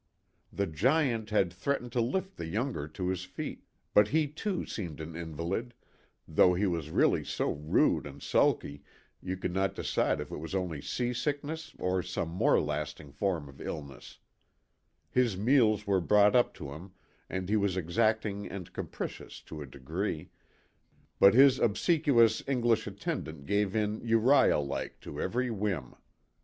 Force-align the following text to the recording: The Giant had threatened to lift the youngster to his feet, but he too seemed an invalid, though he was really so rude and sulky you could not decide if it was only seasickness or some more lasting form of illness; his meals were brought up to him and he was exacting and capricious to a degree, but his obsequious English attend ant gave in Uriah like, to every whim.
The 0.51 0.65
Giant 0.65 1.29
had 1.29 1.53
threatened 1.53 1.91
to 1.91 2.01
lift 2.01 2.35
the 2.37 2.47
youngster 2.47 2.87
to 2.87 3.09
his 3.09 3.23
feet, 3.23 3.65
but 3.93 4.07
he 4.07 4.27
too 4.27 4.65
seemed 4.65 4.99
an 4.99 5.15
invalid, 5.15 5.75
though 6.27 6.55
he 6.55 6.65
was 6.65 6.89
really 6.89 7.23
so 7.23 7.51
rude 7.51 8.07
and 8.07 8.19
sulky 8.19 8.81
you 9.21 9.37
could 9.37 9.53
not 9.53 9.75
decide 9.75 10.19
if 10.19 10.31
it 10.31 10.37
was 10.37 10.55
only 10.55 10.81
seasickness 10.81 11.75
or 11.77 12.01
some 12.01 12.29
more 12.29 12.59
lasting 12.59 13.11
form 13.11 13.47
of 13.47 13.61
illness; 13.61 14.17
his 15.11 15.37
meals 15.37 15.85
were 15.85 16.01
brought 16.01 16.35
up 16.35 16.51
to 16.55 16.71
him 16.73 16.93
and 17.29 17.47
he 17.47 17.55
was 17.55 17.77
exacting 17.77 18.47
and 18.47 18.73
capricious 18.73 19.39
to 19.41 19.61
a 19.61 19.67
degree, 19.67 20.31
but 21.19 21.35
his 21.35 21.59
obsequious 21.59 22.41
English 22.47 22.87
attend 22.87 23.27
ant 23.27 23.45
gave 23.45 23.75
in 23.75 24.01
Uriah 24.03 24.57
like, 24.57 24.99
to 24.99 25.21
every 25.21 25.51
whim. 25.51 25.93